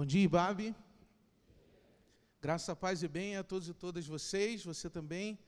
[0.00, 0.74] Bom dia, Ibabe.
[2.40, 5.38] Graça, paz e bem a todos e todas vocês, você também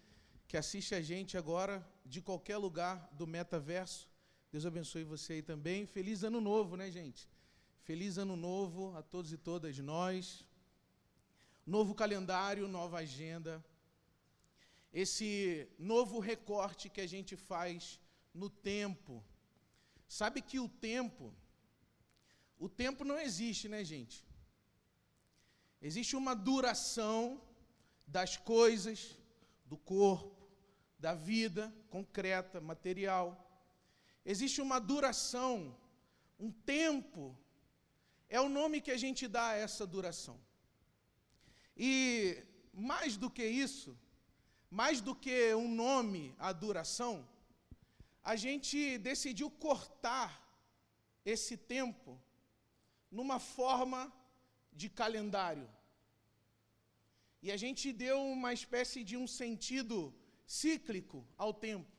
[0.47, 4.11] que assiste a gente agora de qualquer lugar do metaverso.
[4.51, 5.87] Deus abençoe você aí também.
[5.87, 7.31] Feliz ano novo, né, gente?
[7.81, 10.45] Feliz ano novo a todos e todas nós.
[11.65, 13.65] Novo calendário, nova agenda.
[14.93, 17.99] Esse novo recorte que a gente faz
[18.35, 19.25] no tempo.
[20.07, 21.33] Sabe que o tempo,
[22.59, 24.23] o tempo não existe, né, gente?
[25.83, 27.43] Existe uma duração
[28.07, 29.19] das coisas,
[29.65, 30.49] do corpo,
[30.97, 33.27] da vida concreta, material.
[34.25, 35.77] Existe uma duração,
[36.39, 37.37] um tempo,
[38.29, 40.39] é o nome que a gente dá a essa duração.
[41.77, 43.99] E mais do que isso,
[44.71, 47.29] mais do que um nome, a duração,
[48.23, 50.31] a gente decidiu cortar
[51.25, 52.21] esse tempo
[53.11, 54.13] numa forma
[54.81, 55.69] de calendário.
[57.45, 59.97] E a gente deu uma espécie de um sentido
[60.47, 61.91] cíclico ao tempo.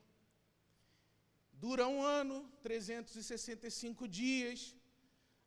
[1.65, 4.75] Dura um ano, 365 dias,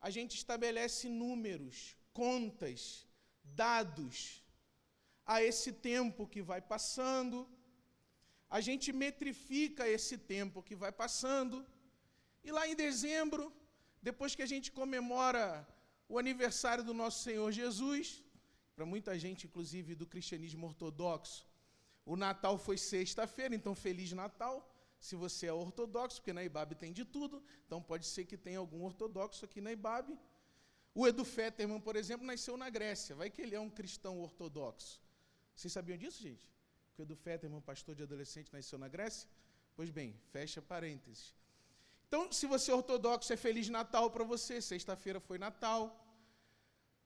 [0.07, 3.07] a gente estabelece números, contas,
[3.43, 4.43] dados
[5.25, 7.37] a esse tempo que vai passando,
[8.49, 11.65] a gente metrifica esse tempo que vai passando,
[12.43, 13.43] e lá em dezembro,
[14.01, 15.67] depois que a gente comemora
[16.07, 18.23] o aniversário do nosso Senhor Jesus,
[18.75, 21.45] para muita gente, inclusive do cristianismo ortodoxo,
[22.05, 24.55] o Natal foi sexta-feira, então Feliz Natal.
[24.99, 28.59] Se você é ortodoxo, porque na IBAB tem de tudo, então pode ser que tenha
[28.59, 30.17] algum ortodoxo aqui na IBAB.
[30.95, 33.15] O Edu Fetterman, por exemplo, nasceu na Grécia.
[33.15, 34.99] Vai que ele é um cristão ortodoxo.
[35.53, 36.49] Vocês sabiam disso, gente?
[36.93, 39.29] Que o Edu Fetterman, pastor de adolescente, nasceu na Grécia?
[39.75, 41.35] Pois bem, fecha parênteses.
[42.07, 44.55] Então, se você é ortodoxo, é Feliz Natal para você.
[44.73, 45.81] Sexta-feira foi Natal.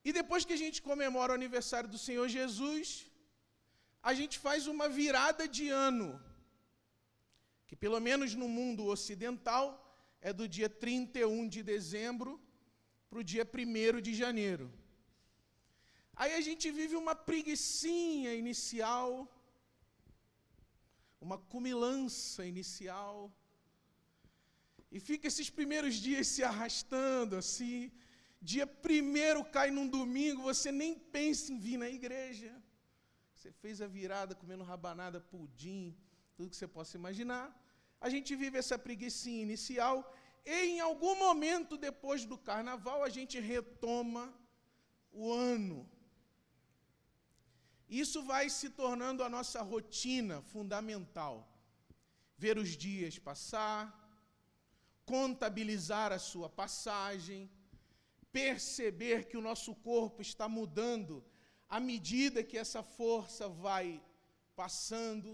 [0.07, 2.87] E depois que a gente comemora o aniversário do Senhor Jesus,
[4.09, 6.07] a gente faz uma virada de ano,
[7.67, 9.65] que pelo menos no mundo ocidental
[10.29, 12.31] é do dia 31 de dezembro
[13.09, 14.67] para o dia 1 de janeiro.
[16.15, 19.09] Aí a gente vive uma preguiçinha inicial,
[21.19, 23.31] uma cumilança inicial,
[24.91, 27.91] e fica esses primeiros dias se arrastando assim.
[28.41, 32.51] Dia primeiro cai num domingo, você nem pensa em vir na igreja.
[33.35, 35.95] Você fez a virada comendo rabanada, pudim,
[36.35, 37.45] tudo que você possa imaginar.
[37.99, 39.95] A gente vive essa preguiça inicial
[40.45, 44.23] e em algum momento depois do carnaval a gente retoma
[45.11, 45.89] o ano.
[47.87, 51.35] Isso vai se tornando a nossa rotina fundamental.
[52.37, 54.00] Ver os dias passar,
[55.11, 57.39] contabilizar a sua passagem,
[58.39, 61.13] perceber que o nosso corpo está mudando
[61.77, 63.87] à medida que essa força vai
[64.61, 65.29] passando,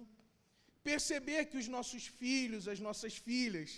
[0.89, 3.69] perceber que os nossos filhos, as nossas filhas,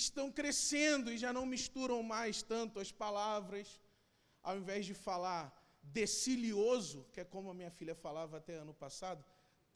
[0.00, 3.68] estão crescendo e já não misturam mais tanto as palavras,
[4.42, 5.44] ao invés de falar
[5.82, 9.24] decilioso, que é como a minha filha falava até ano passado,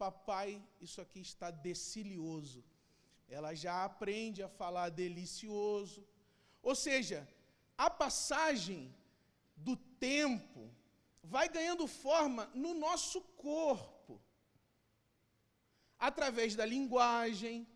[0.04, 0.50] papai,
[0.86, 2.62] isso aqui está decilioso.
[3.28, 6.06] Ela já aprende a falar delicioso.
[6.62, 7.28] Ou seja,
[7.76, 8.94] a passagem
[9.56, 10.70] do tempo,
[11.22, 14.20] vai ganhando forma no nosso corpo,
[15.98, 17.66] através da linguagem,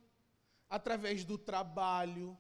[0.69, 2.37] através do trabalho,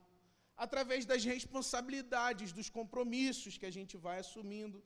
[0.56, 4.84] através das responsabilidades, dos compromissos que a gente vai assumindo.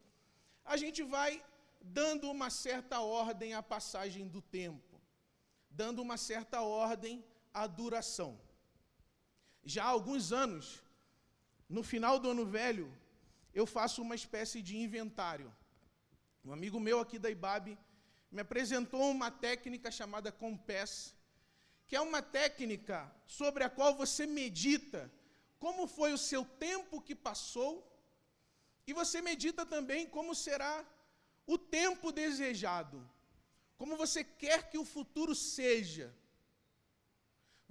[0.64, 1.44] A gente vai
[1.80, 5.00] dando uma certa ordem à passagem do tempo,
[5.68, 8.38] dando uma certa ordem à duração.
[9.64, 10.82] Já há alguns anos,
[11.68, 12.92] no final do ano velho,
[13.54, 15.52] eu faço uma espécie de inventário
[16.44, 17.78] um amigo meu aqui da IBAB
[18.30, 21.14] me apresentou uma técnica chamada Compass,
[21.86, 25.10] que é uma técnica sobre a qual você medita
[25.60, 27.72] como foi o seu tempo que passou
[28.88, 30.84] e você medita também como será
[31.46, 33.08] o tempo desejado,
[33.76, 36.12] como você quer que o futuro seja.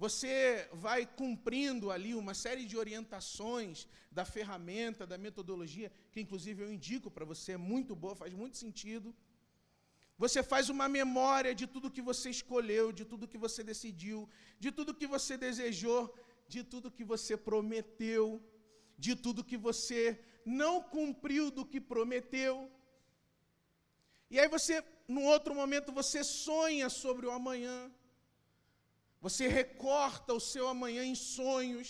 [0.04, 3.86] Você vai cumprindo ali uma série de orientações
[4.18, 8.56] da ferramenta, da metodologia, que inclusive eu indico para você, é muito boa, faz muito
[8.64, 9.14] sentido.
[10.24, 14.28] Você faz uma memória de tudo que você escolheu, de tudo que você decidiu,
[14.58, 16.02] de tudo que você desejou,
[16.48, 18.26] de tudo que você prometeu,
[18.98, 20.02] de tudo que você
[20.44, 22.56] não cumpriu do que prometeu.
[24.28, 27.78] E aí você, num outro momento, você sonha sobre o amanhã.
[29.26, 31.88] Você recorta o seu amanhã em sonhos.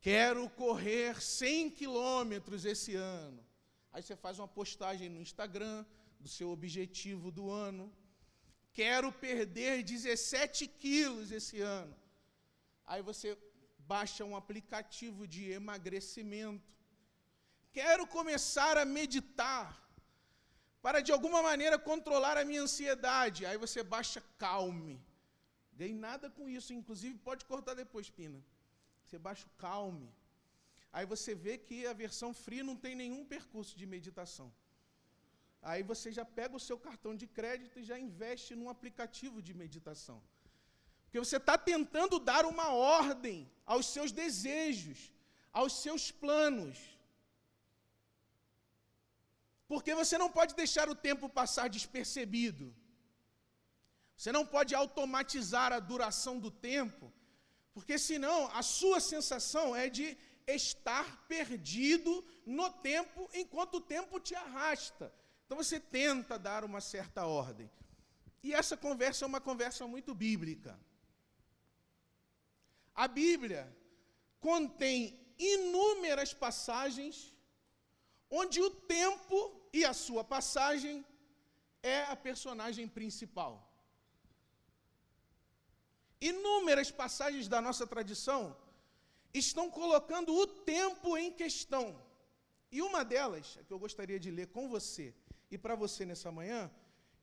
[0.00, 3.40] Quero correr 100 quilômetros esse ano.
[3.92, 5.84] Aí você faz uma postagem no Instagram
[6.18, 7.92] do seu objetivo do ano.
[8.72, 11.94] Quero perder 17 quilos esse ano.
[12.86, 13.36] Aí você
[13.94, 16.72] baixa um aplicativo de emagrecimento.
[17.70, 19.68] Quero começar a meditar
[20.80, 23.44] para de alguma maneira controlar a minha ansiedade.
[23.44, 24.98] Aí você baixa calme.
[25.80, 28.40] Ganhei nada com isso, inclusive pode cortar depois, Pina.
[29.04, 30.08] Você baixa o calme.
[30.96, 34.48] Aí você vê que a versão free não tem nenhum percurso de meditação.
[35.70, 39.54] Aí você já pega o seu cartão de crédito e já investe num aplicativo de
[39.62, 40.18] meditação.
[41.04, 42.68] Porque você está tentando dar uma
[43.00, 43.38] ordem
[43.72, 45.00] aos seus desejos,
[45.60, 46.78] aos seus planos.
[49.72, 52.68] Porque você não pode deixar o tempo passar despercebido.
[54.20, 57.10] Você não pode automatizar a duração do tempo,
[57.72, 60.06] porque senão a sua sensação é de
[60.46, 62.12] estar perdido
[62.44, 65.10] no tempo enquanto o tempo te arrasta.
[65.46, 67.70] Então você tenta dar uma certa ordem.
[68.42, 70.78] E essa conversa é uma conversa muito bíblica.
[72.94, 73.74] A Bíblia
[74.38, 77.34] contém inúmeras passagens
[78.28, 81.06] onde o tempo e a sua passagem
[81.82, 83.69] é a personagem principal.
[86.20, 88.54] Inúmeras passagens da nossa tradição
[89.32, 91.96] estão colocando o tempo em questão.
[92.70, 95.14] E uma delas, que eu gostaria de ler com você
[95.50, 96.70] e para você nessa manhã,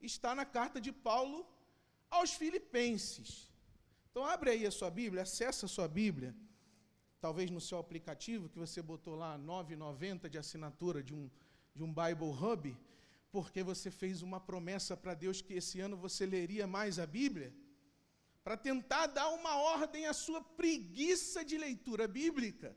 [0.01, 1.45] está na carta de Paulo
[2.09, 3.49] aos Filipenses.
[4.09, 6.35] Então abre aí a sua Bíblia, acessa a sua Bíblia,
[7.21, 11.29] talvez no seu aplicativo que você botou lá 9,90 de assinatura de um,
[11.75, 12.75] de um Bible Hub,
[13.31, 17.53] porque você fez uma promessa para Deus que esse ano você leria mais a Bíblia
[18.47, 22.69] para tentar dar uma ordem à sua preguiça de leitura bíblica.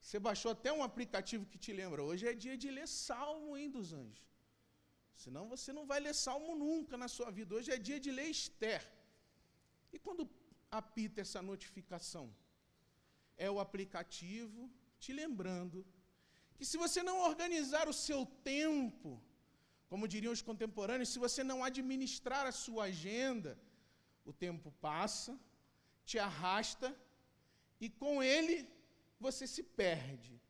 [0.00, 2.00] Você baixou até um aplicativo que te lembra.
[2.08, 4.22] Hoje é dia de ler Salmo, hein, dos anjos.
[5.24, 7.54] Senão você não vai ler Salmo nunca na sua vida.
[7.58, 8.82] Hoje é dia de ler Esther.
[9.92, 10.24] E quando
[10.80, 12.24] apita essa notificação?
[13.46, 14.62] É o aplicativo
[15.04, 15.84] te lembrando
[16.56, 18.22] que se você não organizar o seu
[18.54, 19.12] tempo,
[19.92, 23.52] como diriam os contemporâneos, se você não administrar a sua agenda,
[24.24, 25.38] o tempo passa,
[26.04, 26.88] te arrasta
[27.80, 28.68] e com ele
[29.18, 30.40] você se perde.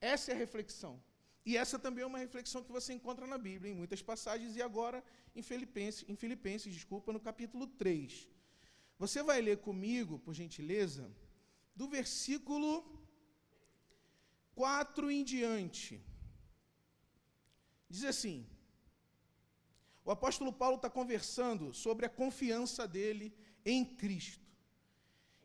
[0.00, 0.94] Essa é a reflexão.
[1.48, 4.62] E essa também é uma reflexão que você encontra na Bíblia, em muitas passagens, e
[4.62, 5.02] agora
[5.34, 8.28] em Filipenses, em Filipenses desculpa, no capítulo 3.
[8.98, 11.04] Você vai ler comigo, por gentileza,
[11.74, 12.72] do versículo
[14.54, 16.02] 4 em diante.
[17.88, 18.36] Diz assim:
[20.06, 24.46] o apóstolo Paulo está conversando sobre a confiança dele em Cristo.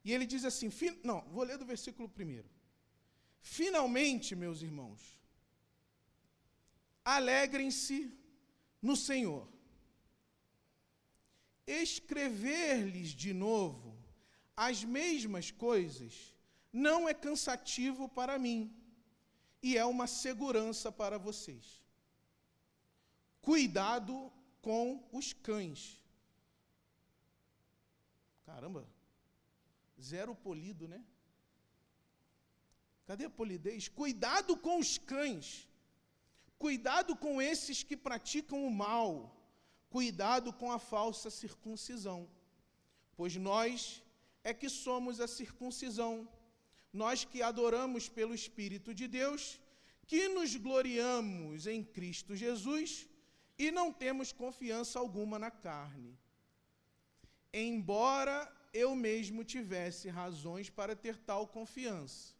[0.05, 0.69] E ele diz assim:
[1.03, 2.47] não, vou ler do versículo primeiro.
[3.41, 5.19] Finalmente, meus irmãos,
[7.03, 8.15] alegrem-se
[8.79, 9.47] no Senhor.
[11.65, 13.97] Escrever-lhes de novo
[14.55, 16.35] as mesmas coisas
[16.71, 18.71] não é cansativo para mim
[19.63, 21.81] e é uma segurança para vocês.
[23.41, 24.31] Cuidado
[24.61, 25.99] com os cães.
[28.45, 28.87] Caramba,
[29.99, 31.03] zero polido, né?
[33.05, 33.87] Cadê a polidez?
[33.87, 35.67] Cuidado com os cães.
[36.57, 39.35] Cuidado com esses que praticam o mal.
[39.89, 42.29] Cuidado com a falsa circuncisão.
[43.17, 44.03] Pois nós
[44.43, 46.13] é que somos a circuncisão.
[46.93, 49.59] Nós que adoramos pelo Espírito de Deus,
[50.05, 53.07] que nos gloriamos em Cristo Jesus
[53.65, 56.17] e não temos confiança alguma na carne.
[57.53, 62.33] Embora eu mesmo tivesse razões para ter tal confiança.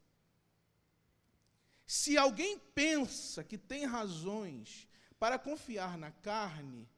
[1.86, 4.88] Se alguém pensa que tem razões
[5.20, 6.90] para confiar na carne,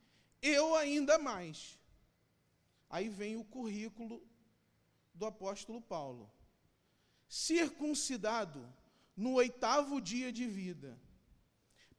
[0.42, 1.78] eu ainda mais.
[2.90, 4.26] Aí vem o currículo
[5.14, 6.32] do apóstolo Paulo.
[7.28, 8.72] Circuncidado
[9.18, 10.98] no oitavo dia de vida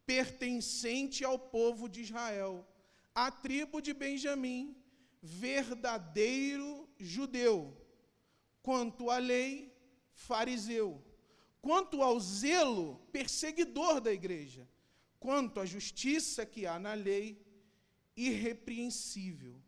[0.07, 2.67] pertencente ao povo de Israel,
[3.15, 4.77] a tribo de Benjamim,
[5.23, 7.77] verdadeiro judeu,
[8.63, 9.75] quanto à lei,
[10.13, 11.03] fariseu,
[11.61, 14.69] quanto ao zelo, perseguidor da igreja,
[15.19, 17.43] quanto à justiça que há na lei,
[18.17, 19.61] irrepreensível.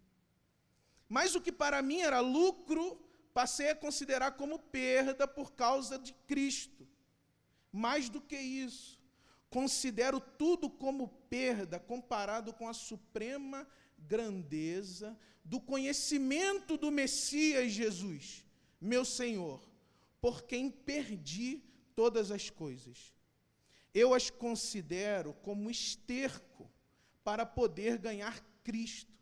[1.08, 3.00] Mas o que para mim era lucro,
[3.32, 6.86] passei a considerar como perda por causa de Cristo.
[7.72, 8.95] Mais do que isso,
[9.50, 13.66] Considero tudo como perda comparado com a suprema
[13.98, 18.44] grandeza do conhecimento do Messias Jesus,
[18.80, 19.60] meu Senhor,
[20.20, 21.62] por quem perdi
[21.94, 23.14] todas as coisas.
[23.94, 26.70] eu as considero como esterco
[27.24, 29.14] para poder ganhar Cristo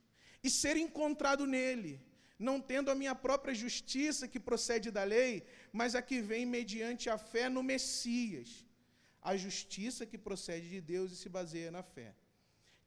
[0.43, 2.01] e ser encontrado nele,
[2.39, 7.09] não tendo a minha própria justiça que procede da lei, mas a que vem mediante
[7.09, 8.64] a fé no Messias,
[9.25, 12.15] a justiça que procede de Deus e se baseia na fé.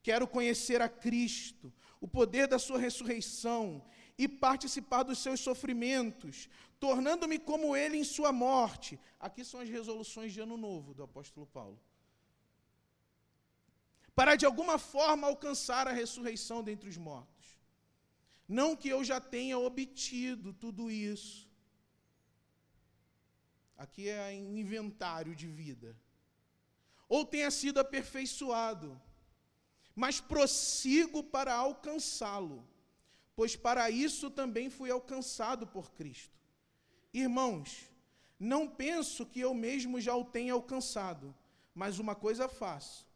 [0.00, 3.84] Quero conhecer a Cristo, o poder da Sua ressurreição
[4.16, 8.98] e participar dos seus sofrimentos, tornando-me como Ele em Sua morte.
[9.18, 11.78] Aqui são as resoluções de Ano Novo do apóstolo Paulo.
[14.14, 17.58] Para de alguma forma alcançar a ressurreição dentre os mortos.
[18.48, 21.48] Não que eu já tenha obtido tudo isso.
[23.76, 25.96] Aqui é um inventário de vida.
[27.08, 29.00] Ou tenha sido aperfeiçoado
[29.98, 32.64] mas prossigo para alcançá-lo,
[33.34, 36.38] pois para isso também fui alcançado por Cristo.
[37.12, 37.90] Irmãos,
[38.38, 41.34] não penso que eu mesmo já o tenha alcançado,
[41.74, 43.08] mas uma coisa faço,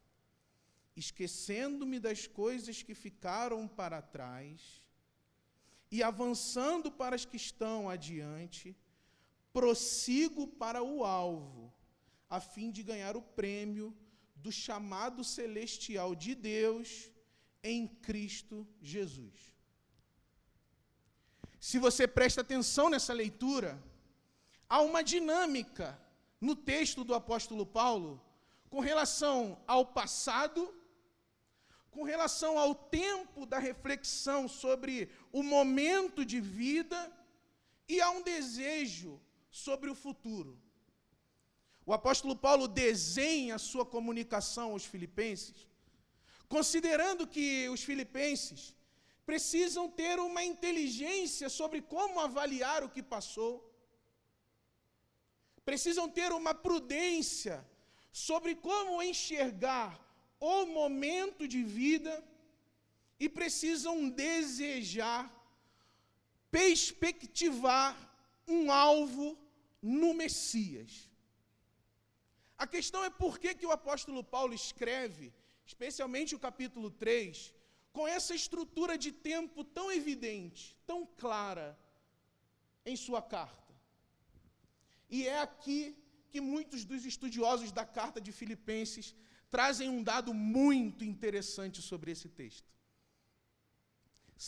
[0.97, 4.85] esquecendo-me das coisas que ficaram para trás
[5.89, 8.77] e avançando para as que estão adiante,
[9.53, 11.73] prossigo para o alvo,
[12.37, 13.95] a fim de ganhar o prêmio
[14.35, 17.11] do chamado celestial de Deus
[17.62, 19.37] em Cristo Jesus.
[21.61, 23.71] Se você presta atenção nessa leitura,
[24.67, 26.01] há uma dinâmica
[26.41, 28.19] no texto do apóstolo Paulo
[28.71, 30.75] com relação ao passado,
[31.91, 36.99] com relação ao tempo da reflexão sobre o momento de vida
[37.87, 39.21] e há um desejo
[39.51, 40.59] sobre o futuro.
[41.85, 45.69] O apóstolo Paulo desenha a sua comunicação aos filipenses,
[46.49, 48.75] considerando que os filipenses
[49.27, 53.53] precisam ter uma inteligência sobre como avaliar o que passou,
[55.65, 57.65] precisam ter uma prudência
[58.12, 59.99] sobre como enxergar
[60.39, 62.23] o momento de vida
[63.19, 65.33] e precisam desejar,
[66.51, 67.97] perspectivar
[68.47, 69.39] um alvo
[69.81, 71.12] no Messias.
[72.62, 75.26] A questão é por que, que o apóstolo Paulo escreve,
[75.71, 77.52] especialmente o capítulo 3,
[77.97, 81.69] com essa estrutura de tempo tão evidente, tão clara
[82.90, 83.73] em sua carta.
[85.16, 85.81] E é aqui
[86.31, 89.09] que muitos dos estudiosos da carta de Filipenses
[89.50, 92.71] trazem um dado muito interessante sobre esse texto.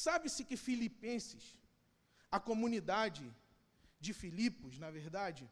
[0.04, 1.44] Sabe-se que Filipenses,
[2.30, 3.24] a comunidade
[4.06, 5.44] de Filipos, na verdade,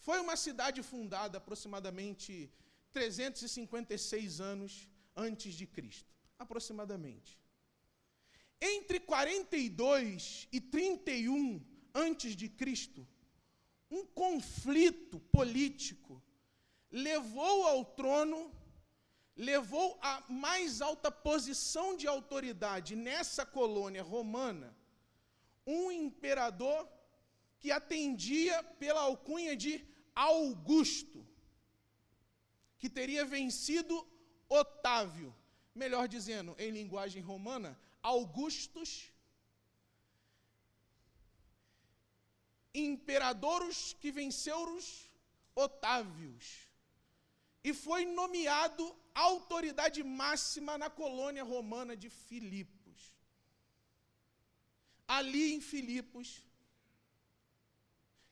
[0.00, 2.50] foi uma cidade fundada aproximadamente
[2.92, 7.38] 356 anos antes de Cristo, aproximadamente.
[8.60, 11.62] Entre 42 e 31
[11.94, 13.06] antes de Cristo,
[13.90, 16.22] um conflito político
[16.90, 18.52] levou ao trono,
[19.36, 24.76] levou à mais alta posição de autoridade nessa colônia romana,
[25.66, 26.88] um imperador
[27.58, 29.89] que atendia pela alcunha de
[30.28, 31.18] Augusto,
[32.78, 33.94] que teria vencido
[34.48, 35.34] Otávio,
[35.74, 37.70] melhor dizendo, em linguagem romana,
[38.02, 38.90] Augustus,
[42.74, 44.86] imperadorus que venceu os
[45.54, 46.68] Otávios,
[47.62, 48.84] e foi nomeado
[49.14, 52.98] autoridade máxima na colônia romana de Filipos.
[55.08, 56.28] Ali em Filipos,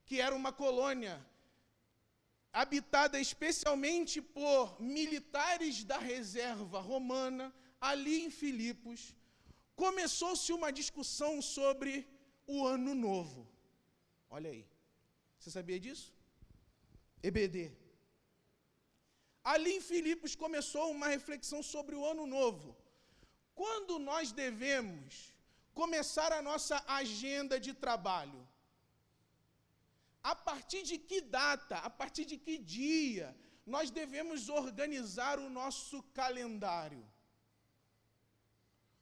[0.06, 1.14] que era uma colônia
[2.52, 9.14] habitada especialmente por militares da reserva romana, ali em Filipos,
[9.76, 12.08] começou-se uma discussão sobre
[12.46, 13.46] o ano novo.
[14.30, 14.66] Olha aí.
[15.38, 16.12] Você sabia disso?
[17.22, 17.72] EBD.
[19.44, 22.76] Ali em Filipos começou uma reflexão sobre o ano novo.
[23.54, 25.34] Quando nós devemos
[25.72, 28.47] começar a nossa agenda de trabalho?
[30.30, 36.02] A partir de que data, a partir de que dia nós devemos organizar o nosso
[36.20, 37.02] calendário?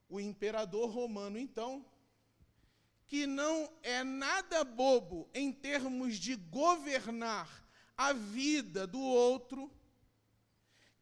[0.09, 1.85] O imperador romano, então,
[3.09, 7.49] que não é nada bobo em termos de governar
[7.97, 9.68] a vida do outro,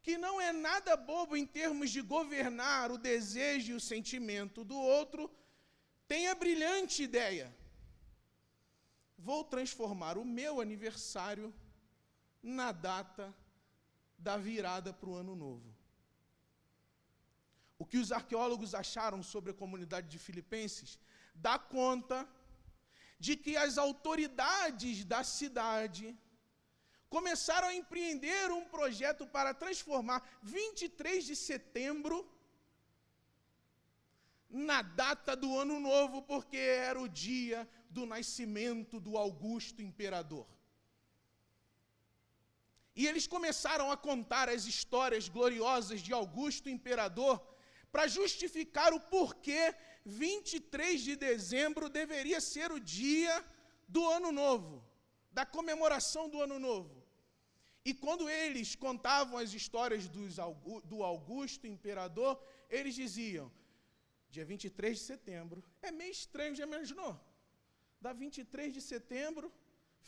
[0.02, 4.78] que não é nada bobo em termos de governar o desejo e o sentimento do
[4.78, 5.30] outro,
[6.08, 7.54] tem a brilhante ideia
[9.28, 11.46] vou transformar o meu aniversário
[12.56, 13.24] na data
[14.26, 15.68] da virada para o ano novo.
[17.82, 20.90] O que os arqueólogos acharam sobre a comunidade de Filipenses
[21.46, 22.18] dá conta
[23.18, 26.06] de que as autoridades da cidade
[27.16, 32.16] começaram a empreender um projeto para transformar 23 de setembro
[34.50, 40.46] na data do ano novo, porque era o dia do nascimento do Augusto imperador.
[42.98, 47.34] E eles começaram a contar as histórias gloriosas de Augusto imperador
[47.92, 49.62] para justificar o porquê
[50.04, 53.34] 23 de dezembro deveria ser o dia
[53.88, 54.74] do ano novo,
[55.38, 56.94] da comemoração do ano novo.
[57.88, 60.04] E quando eles contavam as histórias
[60.92, 62.32] do Augusto imperador,
[62.70, 63.46] eles diziam:
[64.34, 65.58] dia 23 de setembro.
[65.82, 67.12] É meio estranho, já imaginou?
[68.04, 69.46] Da 23 de setembro,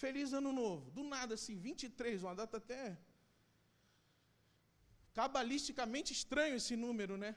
[0.02, 0.90] feliz ano novo.
[0.96, 2.82] Do nada, assim, 23, uma data até.
[5.18, 7.30] Cabalisticamente estranho esse número, né?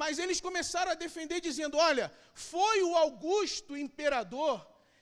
[0.00, 2.06] Mas eles começaram a defender dizendo: olha,
[2.52, 4.54] foi o Augusto imperador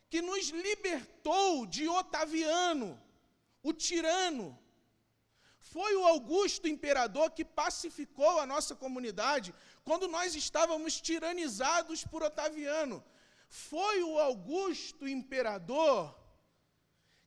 [0.09, 2.91] que nos libertou de Otaviano,
[3.69, 4.47] o tirano.
[5.75, 9.53] Foi o Augusto imperador que pacificou a nossa comunidade
[9.89, 12.99] quando nós estávamos tiranizados por Otaviano.
[13.49, 16.15] Foi o Augusto imperador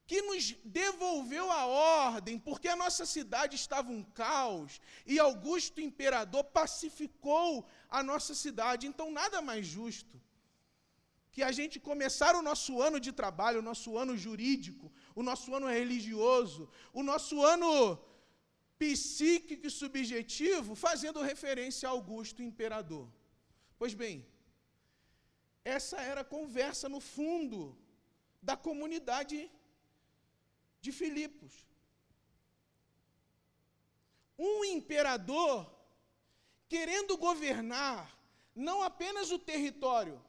[0.06, 6.44] que nos devolveu a ordem, porque a nossa cidade estava um caos, e Augusto imperador
[6.44, 8.88] pacificou a nossa cidade.
[8.88, 10.22] Então, nada mais justo
[11.32, 15.56] que a gente começar o nosso ano de trabalho, o nosso ano jurídico, o nosso
[15.56, 17.98] ano religioso, o nosso ano
[18.78, 23.08] psíquico e subjetivo, fazendo referência a Augusto imperador.
[23.78, 24.28] Pois bem,
[25.64, 27.78] essa era a conversa no fundo
[28.42, 29.52] da comunidade
[30.80, 31.66] de Filipos.
[34.38, 35.72] Um imperador
[36.68, 38.18] querendo governar
[38.56, 40.22] não apenas o território,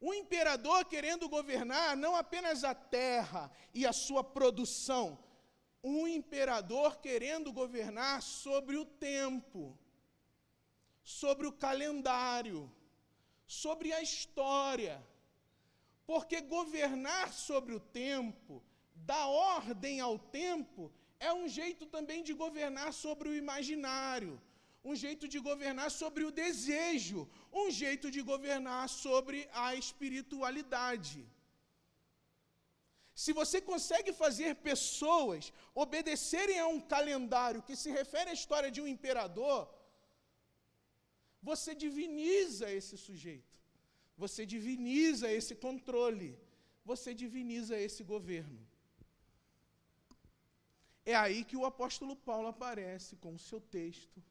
[0.00, 5.22] um imperador querendo governar não apenas a terra e a sua produção,
[5.82, 9.78] um imperador querendo governar sobre o tempo,
[11.02, 12.70] sobre o calendário,
[13.50, 14.96] sobre a história.
[16.10, 18.62] Porque governar sobre o tempo,
[19.12, 20.82] dar ordem ao tempo,
[21.28, 24.34] é um jeito também de governar sobre o imaginário,
[24.90, 27.28] um jeito de governar sobre o desejo,
[27.62, 31.20] um jeito de governar sobre a espiritualidade.
[33.22, 38.80] Se você consegue fazer pessoas obedecerem a um calendário que se refere à história de
[38.80, 39.58] um imperador,
[41.42, 43.58] você diviniza esse sujeito,
[44.16, 46.38] você diviniza esse controle,
[46.84, 48.60] você diviniza esse governo.
[51.04, 54.22] É aí que o apóstolo Paulo aparece com o seu texto,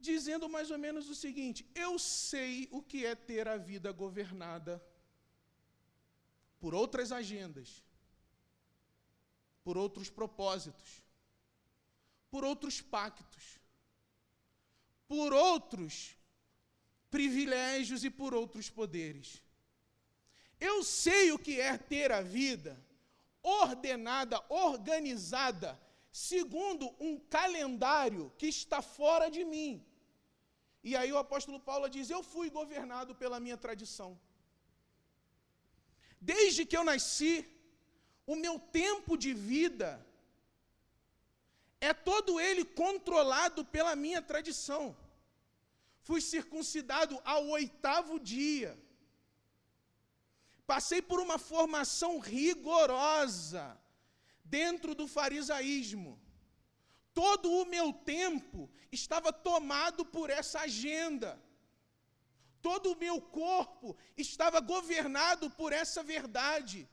[0.00, 4.82] dizendo mais ou menos o seguinte: Eu sei o que é ter a vida governada
[6.58, 7.84] por outras agendas,
[9.62, 11.02] por outros propósitos,
[12.30, 13.57] por outros pactos,
[15.08, 16.16] por outros
[17.10, 19.42] privilégios e por outros poderes.
[20.60, 22.72] Eu sei o que é ter a vida
[23.42, 25.80] ordenada, organizada,
[26.12, 29.84] segundo um calendário que está fora de mim.
[30.82, 34.18] E aí o apóstolo Paulo diz: Eu fui governado pela minha tradição.
[36.20, 37.46] Desde que eu nasci,
[38.26, 40.04] o meu tempo de vida
[41.80, 44.96] é todo ele controlado pela minha tradição.
[46.00, 48.78] Fui circuncidado ao oitavo dia.
[50.66, 53.78] Passei por uma formação rigorosa
[54.44, 56.20] dentro do farisaísmo.
[57.14, 61.42] Todo o meu tempo estava tomado por essa agenda.
[62.60, 66.88] Todo o meu corpo estava governado por essa verdade.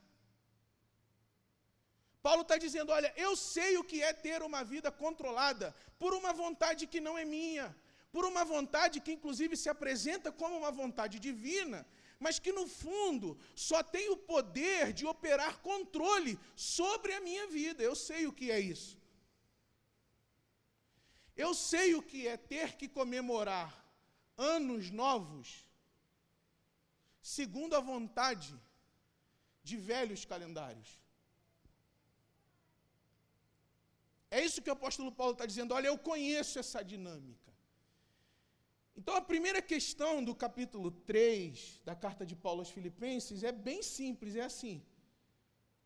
[2.26, 5.68] Paulo está dizendo: olha, eu sei o que é ter uma vida controlada
[6.02, 7.68] por uma vontade que não é minha,
[8.16, 11.80] por uma vontade que inclusive se apresenta como uma vontade divina,
[12.26, 13.28] mas que no fundo
[13.68, 17.84] só tem o poder de operar controle sobre a minha vida.
[17.84, 18.98] Eu sei o que é isso.
[21.46, 23.70] Eu sei o que é ter que comemorar
[24.36, 25.48] anos novos,
[27.22, 28.52] segundo a vontade
[29.64, 31.05] de velhos calendários.
[34.36, 35.74] É isso que o apóstolo Paulo está dizendo.
[35.74, 37.52] Olha, eu conheço essa dinâmica.
[38.98, 43.82] Então, a primeira questão do capítulo 3 da carta de Paulo aos Filipenses é bem
[43.82, 44.76] simples: é assim.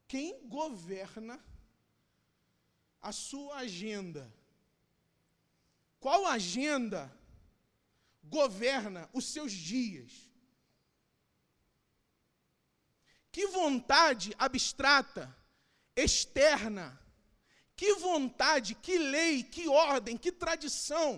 [0.08, 1.36] Quem governa
[3.10, 4.24] a sua agenda?
[6.00, 7.02] Qual agenda
[8.24, 10.12] governa os seus dias?
[13.32, 15.24] Que vontade abstrata,
[15.96, 17.00] externa,
[17.80, 21.10] que vontade, que lei, que ordem, que tradição,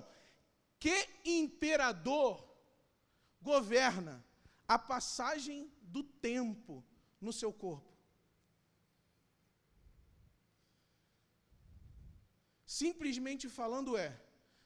[0.84, 0.95] que
[1.26, 2.47] imperador
[3.41, 4.24] governa
[4.67, 6.86] a passagem do tempo
[7.19, 7.91] no seu corpo?
[12.63, 14.10] Simplesmente falando é,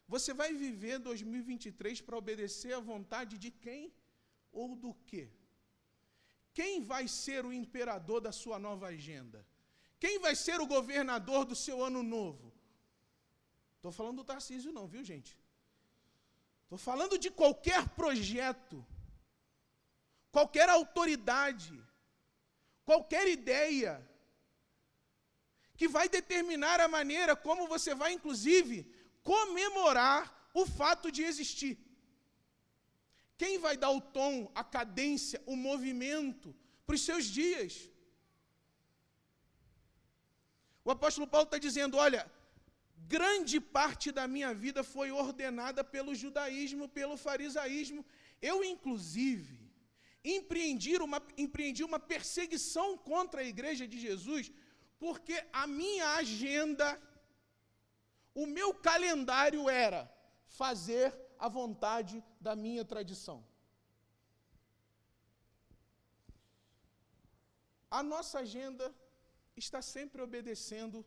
[0.05, 3.93] você vai viver 2023 para obedecer à vontade de quem
[4.51, 5.29] ou do quê?
[6.53, 9.47] Quem vai ser o imperador da sua nova agenda?
[9.99, 12.53] Quem vai ser o governador do seu ano novo?
[13.77, 15.37] Estou falando do Tarcísio, não, viu, gente?
[16.63, 18.85] Estou falando de qualquer projeto,
[20.31, 21.73] qualquer autoridade,
[22.83, 23.93] qualquer ideia,
[25.77, 28.75] que vai determinar a maneira como você vai, inclusive,
[29.23, 31.77] comemorar o fato de existir.
[33.37, 36.55] Quem vai dar o tom, a cadência, o movimento
[36.85, 37.89] para os seus dias?
[40.87, 42.21] O apóstolo Paulo está dizendo: olha,
[43.15, 48.01] grande parte da minha vida foi ordenada pelo judaísmo, pelo farisaísmo.
[48.49, 49.57] Eu, inclusive,
[50.37, 54.51] empreendi uma, empreendi uma perseguição contra a igreja de Jesus,
[55.03, 56.87] porque a minha agenda,
[58.43, 60.01] o meu calendário era
[60.61, 61.07] fazer
[61.39, 63.39] a vontade da minha tradição.
[67.97, 68.93] A nossa agenda
[69.55, 71.05] está sempre obedecendo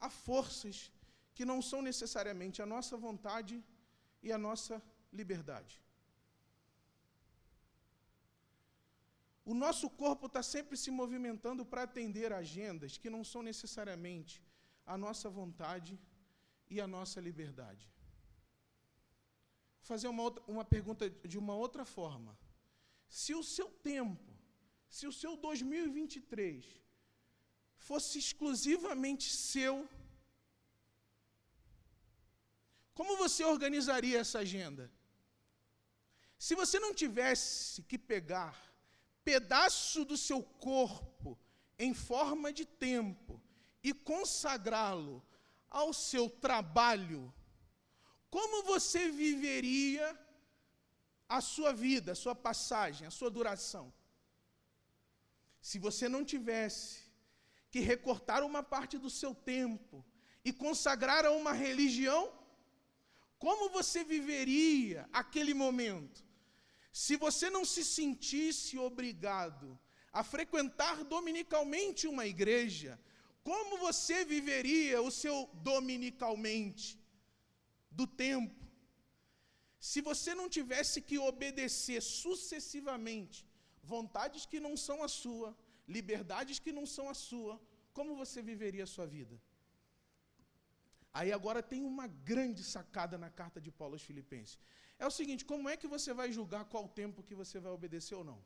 [0.00, 0.92] a forças
[1.34, 3.62] que não são necessariamente a nossa vontade
[4.22, 4.82] e a nossa
[5.12, 5.82] liberdade.
[9.44, 14.42] O nosso corpo está sempre se movimentando para atender agendas que não são necessariamente
[14.84, 15.98] a nossa vontade
[16.68, 17.90] e a nossa liberdade
[19.88, 22.38] fazer uma, outra, uma pergunta de uma outra forma.
[23.08, 24.32] Se o seu tempo,
[24.96, 26.66] se o seu 2023
[27.78, 29.88] fosse exclusivamente seu,
[32.94, 34.90] como você organizaria essa agenda?
[36.38, 38.56] Se você não tivesse que pegar
[39.24, 41.38] pedaço do seu corpo
[41.78, 43.40] em forma de tempo
[43.82, 45.24] e consagrá-lo
[45.70, 47.32] ao seu trabalho,
[48.30, 50.18] como você viveria
[51.28, 53.92] a sua vida, a sua passagem, a sua duração?
[55.60, 57.07] Se você não tivesse
[57.70, 60.04] que recortar uma parte do seu tempo
[60.44, 62.32] e consagrar a uma religião,
[63.38, 66.24] como você viveria aquele momento?
[66.92, 69.78] Se você não se sentisse obrigado
[70.12, 72.98] a frequentar dominicalmente uma igreja,
[73.44, 76.98] como você viveria o seu dominicalmente?
[77.98, 78.64] do tempo,
[79.90, 83.38] se você não tivesse que obedecer sucessivamente
[83.82, 85.48] vontades que não são a sua,
[85.96, 87.54] liberdades que não são a sua,
[87.98, 89.36] como você viveria a sua vida?
[91.18, 94.58] Aí agora tem uma grande sacada na carta de Paulo aos Filipenses.
[94.98, 98.14] É o seguinte: como é que você vai julgar qual tempo que você vai obedecer
[98.20, 98.38] ou não?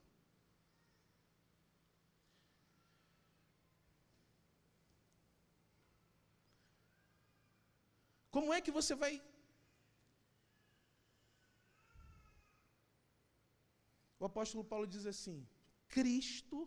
[8.36, 9.12] Como é que você vai
[14.22, 15.36] o apóstolo Paulo diz assim:
[15.96, 16.58] Cristo,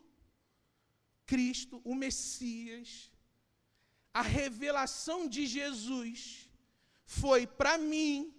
[1.31, 3.11] Cristo, o Messias,
[4.13, 6.19] a revelação de Jesus
[7.05, 8.33] foi para mim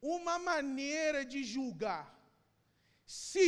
[0.00, 2.06] uma maneira de julgar
[3.06, 3.46] se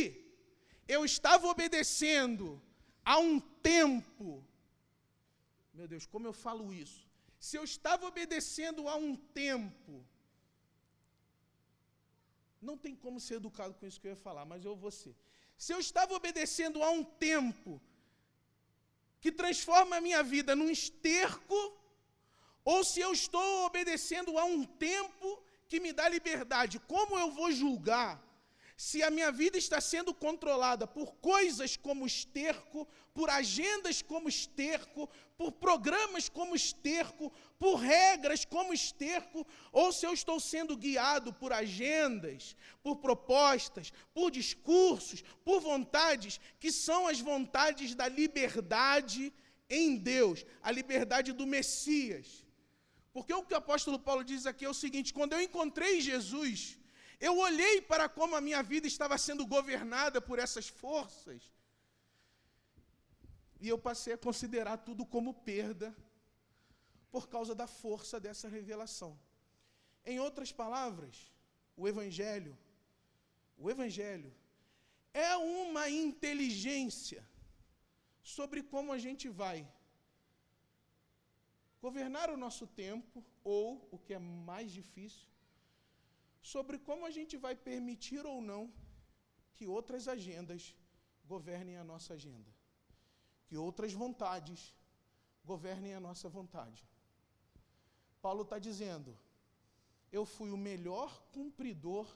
[0.87, 2.61] eu estava obedecendo
[3.03, 4.29] a um tempo.
[5.73, 7.01] Meu Deus, como eu falo isso?
[7.39, 10.05] Se eu estava obedecendo a um tempo
[12.61, 15.15] não tem como ser educado com isso que eu ia falar, mas eu vou ser.
[15.57, 17.81] Se eu estava obedecendo a um tempo
[19.19, 21.77] que transforma a minha vida num esterco,
[22.63, 27.51] ou se eu estou obedecendo a um tempo que me dá liberdade, como eu vou
[27.51, 28.21] julgar
[28.77, 35.09] se a minha vida está sendo controlada por coisas como esterco, por agendas como esterco,
[35.35, 41.51] por programas como esterco, por regras como esterco, ou se eu estou sendo guiado por
[41.51, 49.33] agendas, por propostas, por discursos, por vontades que são as vontades da liberdade
[49.67, 52.45] em Deus, a liberdade do Messias.
[53.11, 56.76] Porque o que o apóstolo Paulo diz aqui é o seguinte: quando eu encontrei Jesus,
[57.19, 61.51] eu olhei para como a minha vida estava sendo governada por essas forças.
[63.59, 65.95] E eu passei a considerar tudo como perda
[67.09, 69.19] por causa da força dessa revelação.
[70.05, 71.33] Em outras palavras,
[71.75, 72.57] o evangelho,
[73.57, 74.33] o evangelho
[75.13, 77.27] é uma inteligência
[78.21, 79.67] sobre como a gente vai
[81.81, 85.27] governar o nosso tempo, ou, o que é mais difícil,
[86.51, 88.61] sobre como a gente vai permitir ou não
[89.55, 90.61] que outras agendas
[91.33, 92.51] governem a nossa agenda,
[93.47, 94.61] que outras vontades
[95.51, 96.81] governem a nossa vontade.
[98.25, 99.11] Paulo está dizendo:
[100.17, 102.07] eu fui o melhor cumpridor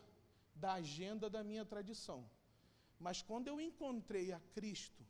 [0.64, 2.20] da agenda da minha tradição,
[3.06, 5.04] mas quando eu encontrei a Cristo,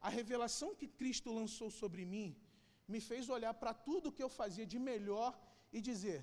[0.00, 2.28] a revelação que Cristo lançou sobre mim
[2.92, 5.32] me fez olhar para tudo que eu fazia de melhor
[5.76, 6.20] e dizer: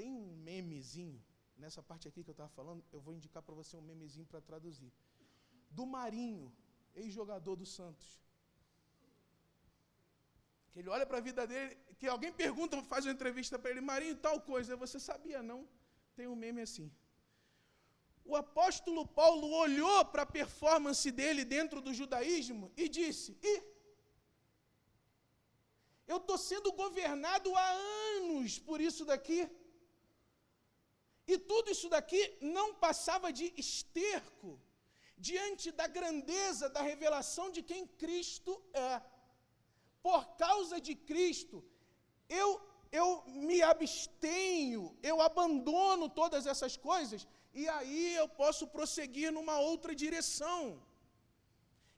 [0.00, 1.18] tem um memezinho,
[1.62, 4.40] nessa parte aqui que eu estava falando, eu vou indicar para você um memezinho para
[4.50, 4.90] traduzir.
[5.78, 6.46] Do Marinho,
[7.00, 8.08] ex-jogador do Santos.
[10.72, 13.82] Que ele olha para a vida dele, que alguém pergunta, faz uma entrevista para ele,
[13.92, 15.60] Marinho, tal coisa, você sabia não?
[16.16, 16.88] Tem um meme assim.
[18.30, 23.62] O apóstolo Paulo olhou para a performance dele dentro do judaísmo e disse: Ih,
[26.12, 27.70] eu estou sendo governado há
[28.16, 29.40] anos por isso daqui.
[31.32, 32.22] E tudo isso daqui
[32.56, 34.50] não passava de esterco
[35.26, 38.92] diante da grandeza da revelação de quem Cristo é.
[40.06, 41.56] Por causa de Cristo,
[42.40, 42.48] eu,
[43.00, 43.08] eu
[43.48, 47.28] me abstenho, eu abandono todas essas coisas,
[47.60, 50.60] e aí eu posso prosseguir numa outra direção.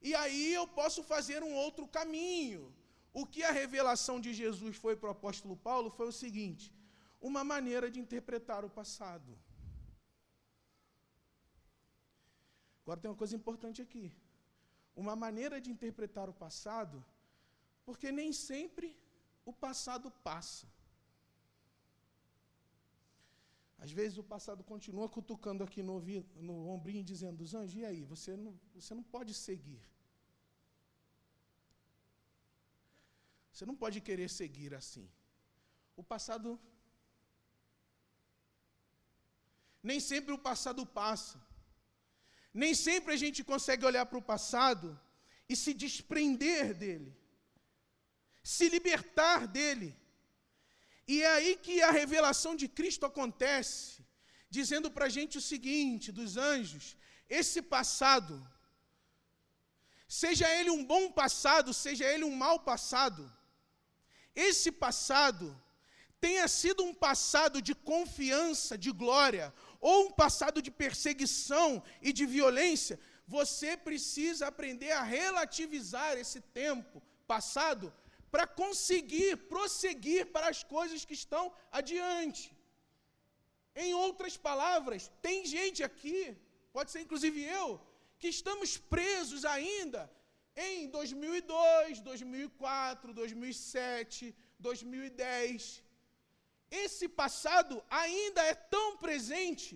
[0.08, 2.62] E aí eu posso fazer um outro caminho.
[3.20, 6.64] O que a revelação de Jesus foi para o apóstolo Paulo foi o seguinte:
[7.30, 9.32] uma maneira de interpretar o passado.
[12.82, 14.06] Agora tem uma coisa importante aqui.
[15.02, 16.98] Uma maneira de interpretar o passado,
[17.86, 18.88] porque nem sempre
[19.50, 20.66] o passado passa.
[23.84, 25.96] Às vezes o passado continua cutucando aqui no,
[26.48, 28.02] no ombrinho, dizendo: Zange, e aí?
[28.12, 29.82] Você não, você não pode seguir.
[33.52, 35.08] Você não pode querer seguir assim.
[35.96, 36.60] O passado
[39.82, 41.38] Nem sempre o passado passa.
[42.54, 44.88] Nem sempre a gente consegue olhar para o passado
[45.48, 47.10] e se desprender dele,
[48.42, 49.90] se libertar dele.
[51.06, 54.04] E é aí que a revelação de Cristo acontece,
[54.48, 56.96] dizendo para a gente o seguinte: dos anjos,
[57.28, 58.34] esse passado,
[60.06, 63.22] seja ele um bom passado, seja ele um mau passado,
[64.34, 65.46] esse passado
[66.20, 69.52] tenha sido um passado de confiança, de glória,
[69.90, 72.96] ou um passado de perseguição e de violência,
[73.36, 77.92] você precisa aprender a relativizar esse tempo passado
[78.30, 81.44] para conseguir prosseguir para as coisas que estão
[81.80, 82.44] adiante.
[83.84, 86.20] Em outras palavras, tem gente aqui,
[86.72, 87.68] pode ser inclusive eu,
[88.20, 90.02] que estamos presos ainda
[90.54, 95.82] em 2002, 2004, 2007, 2010
[96.84, 99.74] esse passado ainda é tão presente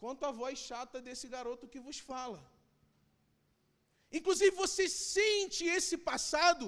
[0.00, 2.40] quanto a voz chata desse garoto que vos fala.
[4.18, 6.66] Inclusive, você sente esse passado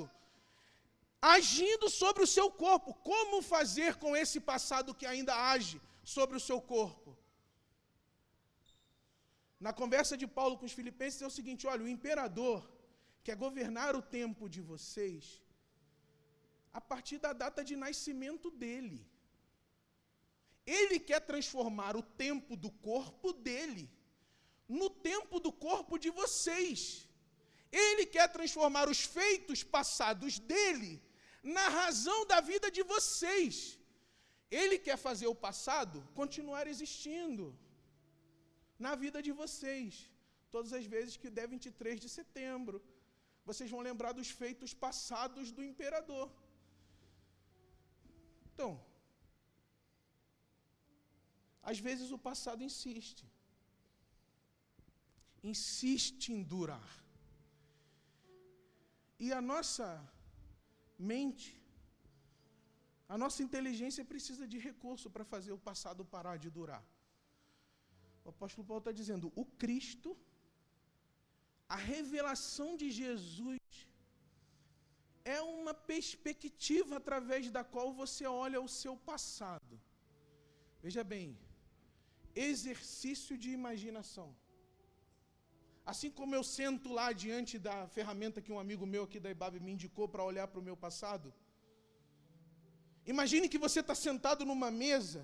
[1.35, 2.95] agindo sobre o seu corpo.
[3.11, 7.11] Como fazer com esse passado que ainda age sobre o seu corpo?
[9.67, 12.59] Na conversa de Paulo com os filipenses é o seguinte: olha, o imperador
[13.25, 15.25] quer governar o tempo de vocês
[16.79, 18.99] a partir da data de nascimento dele.
[20.79, 23.85] Ele quer transformar o tempo do corpo dele
[24.69, 26.81] no tempo do corpo de vocês.
[27.85, 30.93] Ele quer transformar os feitos passados dele
[31.43, 33.79] na razão da vida de vocês.
[34.51, 37.47] Ele quer fazer o passado continuar existindo
[38.87, 39.95] na vida de vocês.
[40.55, 42.77] Todas as vezes que der 23 de setembro,
[43.49, 46.27] vocês vão lembrar dos feitos passados do imperador.
[48.57, 48.73] Então,
[51.71, 53.25] às vezes o passado insiste.
[55.53, 56.91] Insiste em durar.
[59.25, 59.89] E a nossa
[61.13, 61.51] mente,
[63.15, 66.85] a nossa inteligência precisa de recurso para fazer o passado parar de durar.
[68.25, 70.11] O apóstolo Paulo está dizendo: o Cristo,
[71.77, 73.61] a revelação de Jesus,
[75.35, 79.75] é uma perspectiva através da qual você olha o seu passado.
[80.85, 81.27] Veja bem,
[82.49, 84.29] exercício de imaginação.
[85.93, 89.55] Assim como eu sento lá diante da ferramenta que um amigo meu aqui da IBAB
[89.67, 91.29] me indicou para olhar para o meu passado,
[93.15, 95.21] imagine que você está sentado numa mesa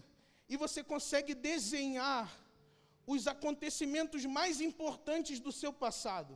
[0.53, 2.27] e você consegue desenhar
[3.15, 6.35] os acontecimentos mais importantes do seu passado.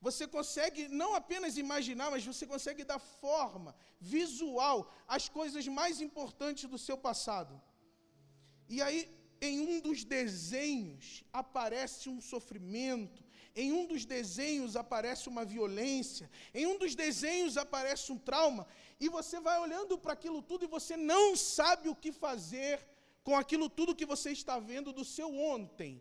[0.00, 6.70] Você consegue não apenas imaginar, mas você consegue dar forma visual às coisas mais importantes
[6.70, 7.60] do seu passado.
[8.68, 13.24] E aí, em um dos desenhos, aparece um sofrimento,
[13.56, 18.66] em um dos desenhos aparece uma violência, em um dos desenhos aparece um trauma,
[19.00, 22.80] e você vai olhando para aquilo tudo e você não sabe o que fazer
[23.24, 26.00] com aquilo tudo que você está vendo do seu ontem.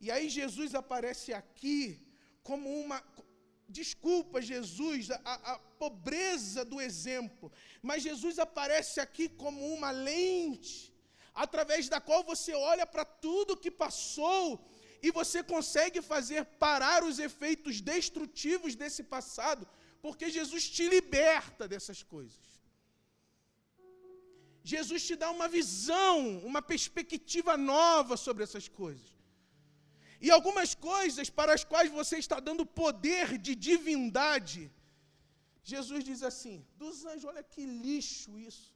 [0.00, 2.05] E aí Jesus aparece aqui
[2.48, 2.98] como uma.
[3.78, 7.46] Desculpa, Jesus, a, a pobreza do exemplo,
[7.82, 10.94] mas Jesus aparece aqui como uma lente,
[11.44, 14.44] através da qual você olha para tudo que passou
[15.02, 19.68] e você consegue fazer parar os efeitos destrutivos desse passado,
[20.00, 22.46] porque Jesus te liberta dessas coisas.
[24.62, 29.15] Jesus te dá uma visão, uma perspectiva nova sobre essas coisas.
[30.20, 34.72] E algumas coisas para as quais você está dando poder de divindade.
[35.62, 38.74] Jesus diz assim: dos anjos, olha que lixo isso.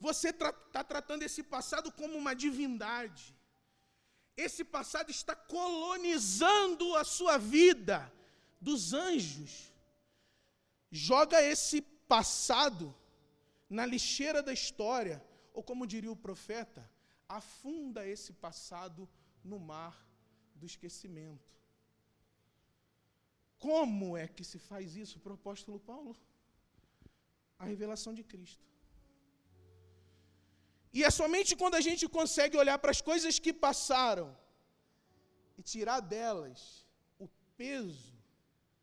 [0.00, 3.34] Você está tra tratando esse passado como uma divindade.
[4.36, 8.12] Esse passado está colonizando a sua vida
[8.60, 9.72] dos anjos.
[10.90, 11.80] Joga esse
[12.14, 12.94] passado
[13.68, 15.22] na lixeira da história
[15.58, 16.82] ou como diria o profeta,
[17.40, 19.02] afunda esse passado
[19.50, 19.94] no mar
[20.60, 21.50] do esquecimento.
[23.66, 26.12] Como é que se faz isso para o apóstolo Paulo?
[27.62, 28.64] A revelação de Cristo.
[30.96, 34.28] E é somente quando a gente consegue olhar para as coisas que passaram
[35.58, 36.86] e tirar delas
[37.18, 37.28] o
[37.62, 38.16] peso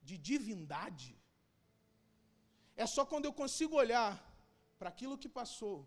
[0.04, 1.12] de divindade,
[2.84, 4.14] é só quando eu consigo olhar
[4.78, 5.78] para aquilo que passou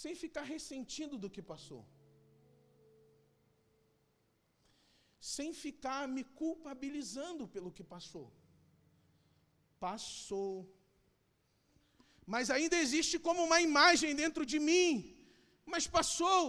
[0.00, 1.82] sem ficar ressentindo do que passou.
[5.36, 8.26] Sem ficar me culpabilizando pelo que passou.
[9.86, 10.54] Passou.
[12.34, 14.90] Mas ainda existe como uma imagem dentro de mim.
[15.72, 16.44] Mas passou.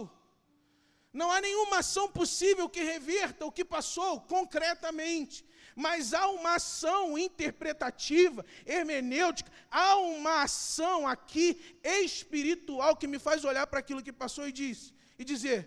[1.20, 5.36] Não há nenhuma ação possível que reverta o que passou concretamente
[5.74, 11.46] mas há uma ação interpretativa, hermenêutica, há uma ação aqui
[11.82, 15.60] espiritual que me faz olhar para aquilo que passou e, diz, e dizer: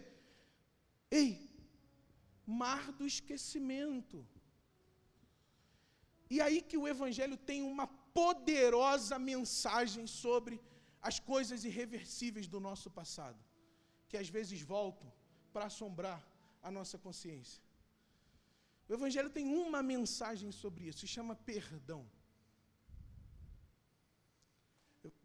[1.11, 1.49] Ei,
[2.45, 4.25] mar do esquecimento.
[6.29, 10.59] E aí que o Evangelho tem uma poderosa mensagem sobre
[11.01, 13.39] as coisas irreversíveis do nosso passado,
[14.09, 15.11] que às vezes voltam
[15.53, 16.21] para assombrar
[16.61, 17.66] a nossa consciência.
[18.87, 22.09] O Evangelho tem uma mensagem sobre isso, se chama perdão.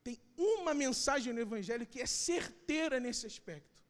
[0.02, 3.80] Tem uma mensagem no Evangelho que é certeira nesse aspecto.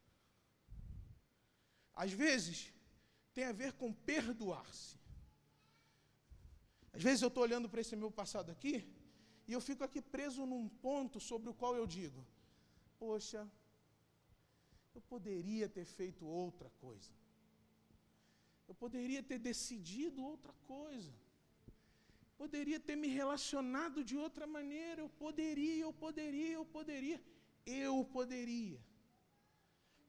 [1.95, 2.73] Às vezes,
[3.35, 4.99] tem a ver com perdoar-se.
[6.93, 8.75] Às vezes eu estou olhando para esse meu passado aqui
[9.49, 12.27] e eu fico aqui preso num ponto sobre o qual eu digo:
[12.99, 13.51] Poxa,
[14.95, 17.11] eu poderia ter feito outra coisa.
[18.73, 21.13] Eu poderia ter decidido outra coisa.
[22.43, 25.03] Poderia ter me relacionado de outra maneira.
[25.03, 27.19] Eu poderia, eu poderia, eu poderia.
[27.67, 28.81] Eu poderia.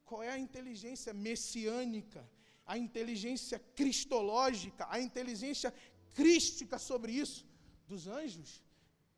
[0.06, 2.22] Qual é a inteligência messiânica,
[2.66, 5.70] a inteligência cristológica, a inteligência
[6.14, 7.46] crística sobre isso?
[7.86, 8.64] Dos anjos?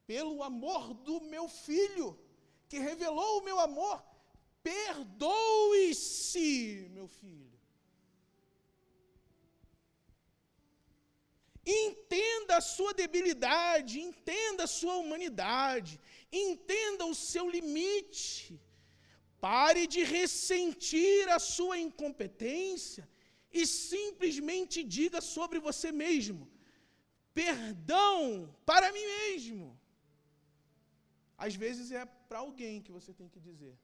[0.07, 2.19] Pelo amor do meu filho,
[2.67, 4.03] que revelou o meu amor.
[4.63, 6.49] Perdoe-se,
[6.97, 7.54] meu filho.
[11.65, 15.99] Entenda a sua debilidade, entenda a sua humanidade,
[16.31, 18.59] entenda o seu limite.
[19.41, 23.07] Pare de ressentir a sua incompetência
[23.51, 26.43] e simplesmente diga sobre você mesmo:
[27.33, 28.15] perdão
[28.69, 29.65] para mim mesmo.
[31.45, 33.75] Às vezes é para alguém que você tem que dizer.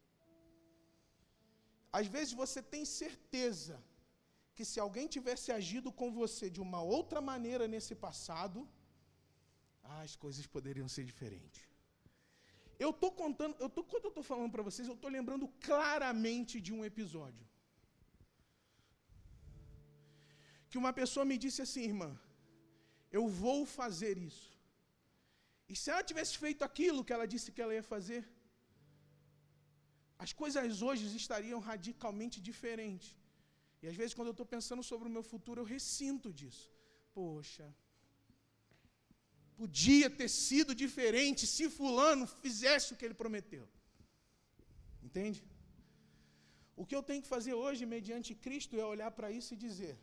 [1.99, 3.75] Às vezes você tem certeza
[4.55, 8.59] que se alguém tivesse agido com você de uma outra maneira nesse passado,
[9.89, 11.61] ah, as coisas poderiam ser diferentes.
[12.83, 16.55] Eu estou contando, eu tô, quando eu estou falando para vocês, eu estou lembrando claramente
[16.65, 17.45] de um episódio.
[20.69, 22.09] Que uma pessoa me disse assim, irmã,
[23.17, 24.49] eu vou fazer isso.
[25.71, 28.21] E se ela tivesse feito aquilo que ela disse que ela ia fazer,
[30.23, 33.09] as coisas hoje estariam radicalmente diferentes.
[33.81, 36.67] E às vezes, quando eu estou pensando sobre o meu futuro, eu ressinto disso.
[37.13, 37.67] Poxa,
[39.59, 43.65] podia ter sido diferente se Fulano fizesse o que ele prometeu.
[45.07, 45.39] Entende?
[46.81, 49.95] O que eu tenho que fazer hoje, mediante Cristo, é olhar para isso e dizer: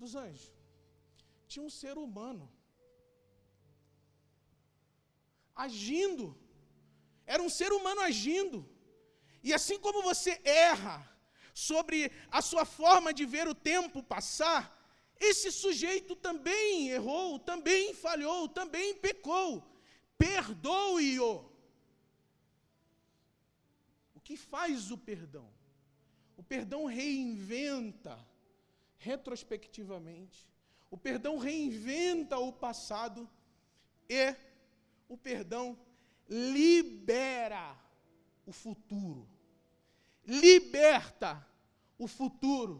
[0.00, 0.50] dos anjos,
[1.50, 2.46] tinha um ser humano
[5.66, 6.26] agindo,
[7.34, 8.58] era um ser humano agindo,
[9.42, 10.96] e assim como você erra
[11.58, 14.62] sobre a sua forma de ver o tempo passar,
[15.18, 19.64] esse sujeito também errou, também falhou, também pecou.
[20.16, 21.50] Perdoe-o.
[24.14, 25.50] O que faz o perdão?
[26.36, 28.16] O perdão reinventa
[28.96, 30.48] retrospectivamente.
[30.88, 33.28] O perdão reinventa o passado
[34.08, 34.34] e
[35.08, 35.76] o perdão
[36.28, 37.76] libera
[38.46, 39.28] o futuro.
[40.24, 41.47] Liberta
[41.98, 42.76] o futuro.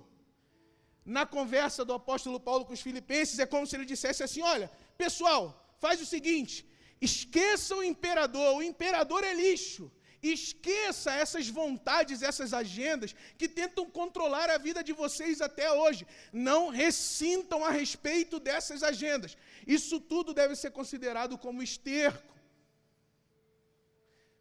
[1.05, 4.71] Na conversa do apóstolo Paulo com os filipenses, é como se ele dissesse assim: olha,
[4.97, 5.43] pessoal,
[5.85, 6.57] faz o seguinte,
[7.01, 9.91] esqueça o imperador, o imperador é lixo.
[10.21, 16.07] Esqueça essas vontades, essas agendas que tentam controlar a vida de vocês até hoje.
[16.33, 19.37] Não ressintam a respeito dessas agendas.
[19.65, 22.35] Isso tudo deve ser considerado como esterco.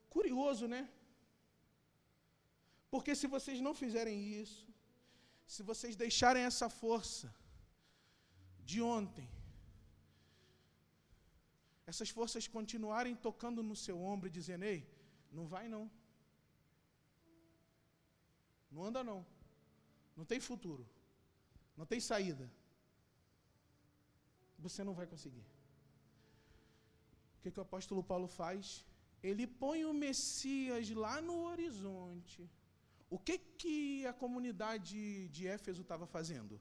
[0.09, 0.89] Curioso, né?
[2.89, 4.66] Porque se vocês não fizerem isso,
[5.53, 7.27] se vocês deixarem essa força
[8.69, 9.27] de ontem,
[11.91, 14.79] essas forças continuarem tocando no seu ombro e dizendo: Ei,
[15.37, 15.83] não vai não.
[18.69, 19.19] Não anda não.
[20.17, 20.85] Não tem futuro.
[21.77, 22.45] Não tem saída.
[24.65, 25.45] Você não vai conseguir.
[27.37, 28.85] O que, que o apóstolo Paulo faz?
[29.23, 32.49] Ele põe o Messias lá no horizonte.
[33.09, 36.59] O que, que a comunidade de Éfeso estava fazendo?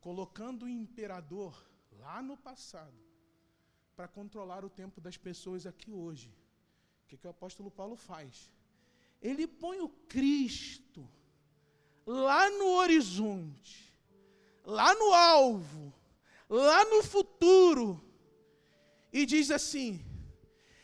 [0.00, 1.54] Colocando o imperador
[2.00, 2.98] lá no passado
[3.94, 6.34] para controlar o tempo das pessoas aqui hoje.
[7.04, 8.50] O que, que o apóstolo Paulo faz?
[9.22, 11.08] Ele põe o Cristo
[12.04, 13.94] lá no horizonte,
[14.64, 15.94] lá no alvo,
[16.48, 18.02] lá no futuro,
[19.12, 20.04] e diz assim: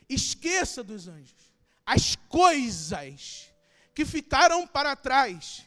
[0.08, 1.52] esqueça dos anjos,
[1.84, 3.49] as coisas
[3.95, 5.66] que ficaram para trás,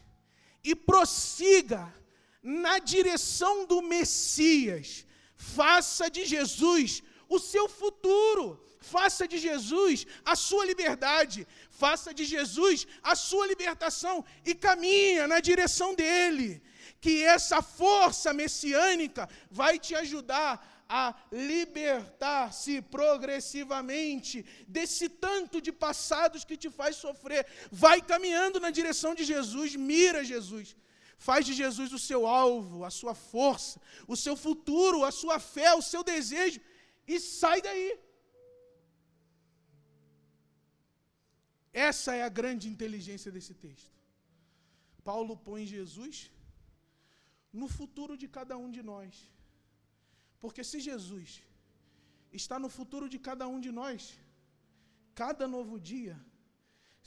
[0.63, 1.93] e prossiga
[2.41, 5.05] na direção do Messias,
[5.35, 8.61] faça de Jesus o seu futuro.
[8.83, 15.39] Faça de Jesus a sua liberdade, faça de Jesus a sua libertação e caminha na
[15.39, 16.61] direção dele.
[16.99, 26.57] Que essa força messiânica vai te ajudar a libertar-se progressivamente desse tanto de passados que
[26.63, 27.41] te faz sofrer.
[27.71, 30.75] Vai caminhando na direção de Jesus, mira Jesus.
[31.27, 33.81] Faz de Jesus o seu alvo, a sua força,
[34.13, 36.61] o seu futuro, a sua fé, o seu desejo
[37.07, 37.89] e sai daí.
[41.89, 43.91] Essa é a grande inteligência desse texto.
[45.03, 46.31] Paulo põe Jesus
[47.51, 49.32] no futuro de cada um de nós.
[50.43, 51.29] Porque se Jesus
[52.39, 54.01] está no futuro de cada um de nós,
[55.21, 56.15] cada novo dia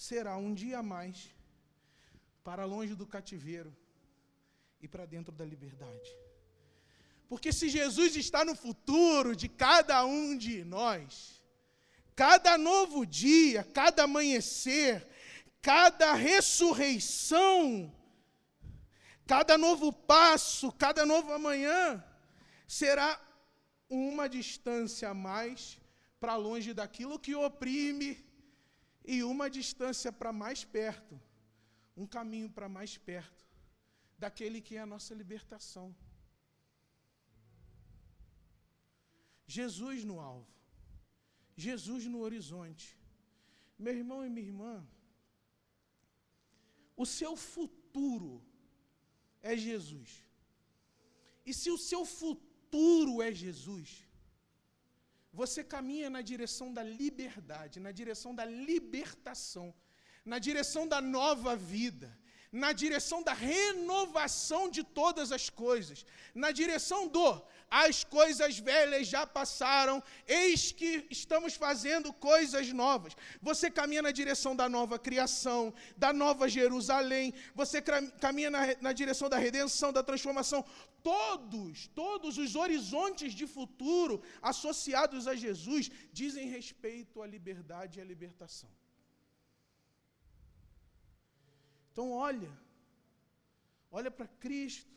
[0.09, 1.17] será um dia a mais
[2.47, 3.73] para longe do cativeiro
[4.85, 6.11] e para dentro da liberdade.
[7.31, 11.37] Porque se Jesus está no futuro de cada um de nós,
[12.17, 15.07] Cada novo dia, cada amanhecer,
[15.61, 17.95] cada ressurreição,
[19.27, 22.03] cada novo passo, cada novo amanhã,
[22.67, 23.21] será
[23.89, 25.81] uma distância a mais
[26.19, 28.25] para longe daquilo que oprime
[29.05, 31.21] e uma distância para mais perto,
[31.97, 33.45] um caminho para mais perto
[34.19, 35.95] daquele que é a nossa libertação.
[39.47, 40.49] Jesus no alvo.
[41.57, 42.99] Jesus no horizonte.
[43.79, 44.87] Meu irmão e minha irmã,
[46.97, 48.43] o seu futuro
[49.43, 50.25] é Jesus.
[51.45, 52.46] E se o seu futuro
[53.27, 53.89] é Jesus,
[55.41, 59.67] você caminha na direção da liberdade, na direção da libertação,
[60.33, 62.11] na direção da nova vida,
[62.53, 69.27] na direção da renovação de todas as coisas, na direção do as coisas velhas já
[69.27, 73.17] passaram, eis que estamos fazendo coisas novas.
[73.43, 79.29] Você caminha na direção da nova criação, da nova Jerusalém, você caminha na, na direção
[79.29, 80.65] da redenção, da transformação.
[81.03, 88.05] Todos, todos os horizontes de futuro associados a Jesus dizem respeito à liberdade e à
[88.05, 88.71] libertação.
[91.97, 92.53] Então, olha,
[93.91, 94.95] olha para Cristo,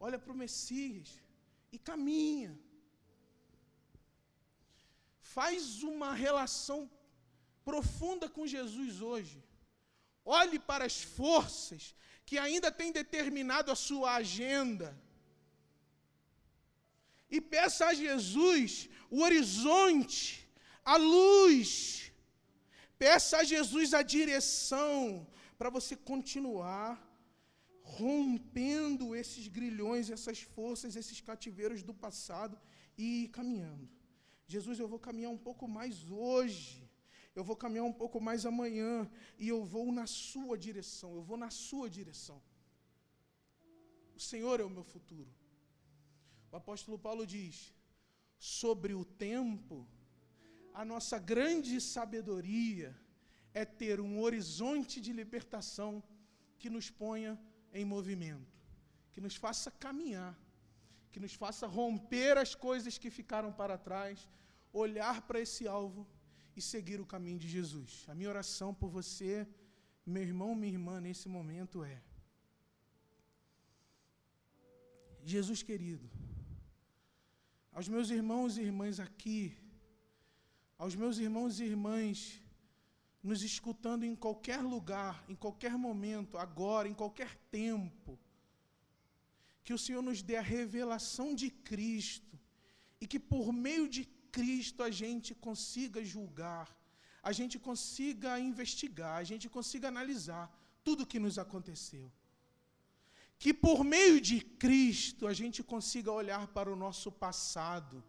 [0.00, 1.08] olha para o Messias
[1.70, 2.52] e caminha.
[5.20, 6.78] Faz uma relação
[7.66, 9.44] profunda com Jesus hoje.
[10.24, 14.88] Olhe para as forças que ainda têm determinado a sua agenda.
[17.30, 20.48] E peça a Jesus o horizonte,
[20.82, 22.10] a luz.
[22.98, 25.26] Peça a Jesus a direção
[25.62, 26.90] para você continuar
[27.96, 32.58] rompendo esses grilhões, essas forças, esses cativeiros do passado
[32.98, 33.88] e caminhando.
[34.54, 36.82] Jesus, eu vou caminhar um pouco mais hoje
[37.34, 41.38] eu vou caminhar um pouco mais amanhã e eu vou na sua direção, eu vou
[41.44, 42.38] na sua direção.
[44.14, 45.30] O Senhor é o meu futuro.
[46.50, 47.72] O apóstolo Paulo diz:
[48.38, 49.88] sobre o tempo,
[50.74, 52.94] a nossa grande sabedoria
[53.54, 56.02] é ter um horizonte de libertação
[56.58, 57.32] que nos ponha
[57.72, 58.52] em movimento,
[59.12, 60.34] que nos faça caminhar,
[61.10, 64.28] que nos faça romper as coisas que ficaram para trás,
[64.72, 66.06] olhar para esse alvo
[66.56, 68.04] e seguir o caminho de Jesus.
[68.08, 69.46] A minha oração por você,
[70.14, 72.02] meu irmão, minha irmã, nesse momento é:
[75.32, 76.08] Jesus querido,
[77.70, 79.56] aos meus irmãos e irmãs aqui,
[80.78, 82.42] aos meus irmãos e irmãs
[83.22, 88.18] nos escutando em qualquer lugar, em qualquer momento, agora, em qualquer tempo,
[89.64, 92.38] que o Senhor nos dê a revelação de Cristo
[93.00, 96.68] e que por meio de Cristo a gente consiga julgar,
[97.22, 100.44] a gente consiga investigar, a gente consiga analisar
[100.82, 102.10] tudo o que nos aconteceu.
[103.38, 108.02] Que por meio de Cristo a gente consiga olhar para o nosso passado.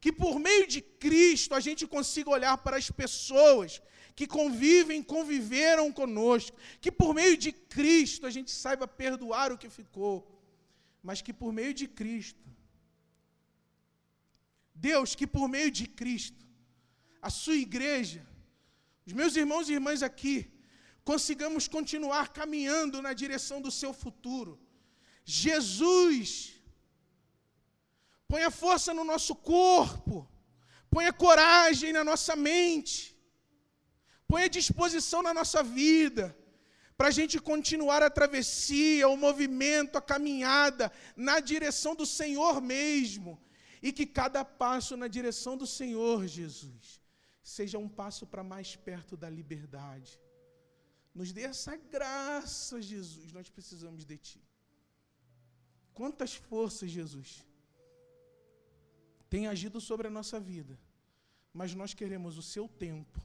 [0.00, 3.80] Que por meio de Cristo a gente consiga olhar para as pessoas
[4.14, 6.56] que convivem, conviveram conosco.
[6.80, 10.16] Que por meio de Cristo a gente saiba perdoar o que ficou.
[11.02, 12.48] Mas que por meio de Cristo
[14.86, 16.42] Deus, que por meio de Cristo,
[17.28, 18.22] a sua igreja,
[19.06, 20.36] os meus irmãos e irmãs aqui,
[21.10, 24.52] consigamos continuar caminhando na direção do seu futuro.
[25.24, 26.57] Jesus,
[28.28, 30.28] ponha força no nosso corpo,
[30.90, 33.16] ponha coragem na nossa mente,
[34.26, 36.36] ponha disposição na nossa vida,
[36.96, 43.40] para a gente continuar a travessia, o movimento, a caminhada na direção do Senhor mesmo
[43.80, 47.00] e que cada passo na direção do Senhor Jesus
[47.42, 50.20] seja um passo para mais perto da liberdade.
[51.14, 54.42] Nos dê essa graça, Jesus, nós precisamos de Ti.
[55.94, 57.44] Quantas forças, Jesus,
[59.28, 60.78] tem agido sobre a nossa vida,
[61.52, 63.20] mas nós queremos o Seu tempo,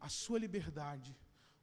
[0.00, 1.16] a Sua liberdade,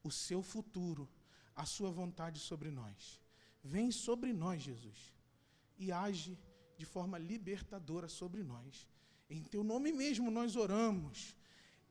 [0.03, 1.09] o Seu futuro,
[1.55, 3.21] a Sua vontade sobre nós.
[3.63, 5.13] Vem sobre nós, Jesus,
[5.77, 6.37] e age
[6.77, 8.87] de forma libertadora sobre nós.
[9.29, 11.35] Em teu nome mesmo nós oramos.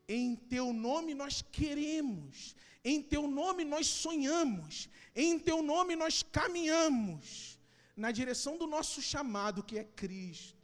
[0.08, 2.54] Em teu nome nós queremos.
[2.84, 4.88] Em teu nome nós sonhamos.
[5.14, 7.58] Em teu nome nós caminhamos
[7.96, 10.61] na direção do nosso chamado, que é Cristo,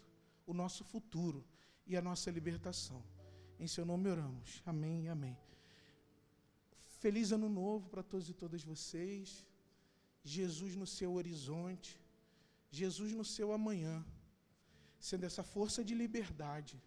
[0.50, 1.40] o nosso futuro
[1.86, 3.00] e a nossa libertação.
[3.60, 4.62] Em seu nome oramos.
[4.64, 5.36] Amém e amém.
[7.02, 9.44] Feliz ano novo para todos e todas vocês.
[10.24, 12.00] Jesus no seu horizonte.
[12.70, 14.04] Jesus no seu amanhã
[14.98, 16.80] sendo essa força de liberdade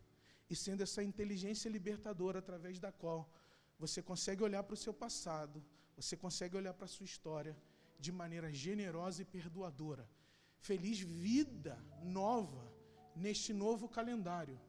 [0.49, 3.31] e sendo essa inteligência libertadora através da qual
[3.79, 5.63] você consegue olhar para o seu passado,
[5.95, 7.55] você consegue olhar para a sua história
[7.99, 10.09] de maneira generosa e perdoadora.
[10.57, 12.70] Feliz vida nova
[13.15, 14.59] neste novo calendário,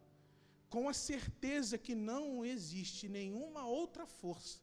[0.68, 4.60] com a certeza que não existe nenhuma outra força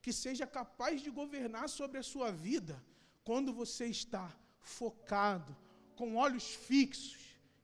[0.00, 2.82] que seja capaz de governar sobre a sua vida
[3.24, 5.56] quando você está focado,
[5.96, 7.18] com olhos fixos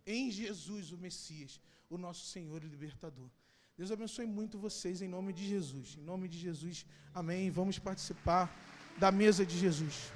[0.07, 3.31] em Jesus, o Messias, o nosso Senhor e Libertador.
[3.77, 5.97] Deus abençoe muito vocês em nome de Jesus.
[5.99, 7.51] Em nome de Jesus, amém.
[7.51, 8.55] Vamos participar
[8.99, 10.13] da mesa de Jesus.